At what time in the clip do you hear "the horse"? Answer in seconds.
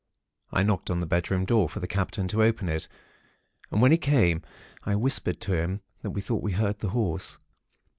6.79-7.37